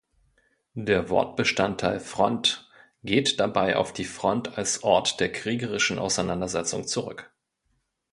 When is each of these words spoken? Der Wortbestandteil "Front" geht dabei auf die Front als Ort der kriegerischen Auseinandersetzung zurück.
Der 0.73 1.11
Wortbestandteil 1.11 1.99
"Front" 1.99 2.71
geht 3.03 3.39
dabei 3.39 3.75
auf 3.75 3.93
die 3.93 4.05
Front 4.05 4.57
als 4.57 4.81
Ort 4.83 5.19
der 5.19 5.31
kriegerischen 5.31 5.99
Auseinandersetzung 5.99 6.87
zurück. 6.87 7.31